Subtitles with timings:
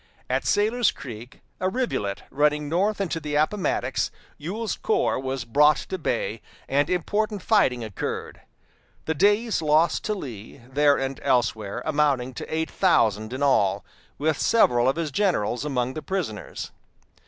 [0.31, 5.99] At Sailor's Creek, a rivulet running north into the Appomattox, Ewell's corps was brought to
[5.99, 8.41] bay, and important fighting occurred;
[9.05, 13.85] the day's loss to Lee, there and elsewhere, amounting to eight thousand in all,
[14.17, 16.71] with several of his generals among the prisoners.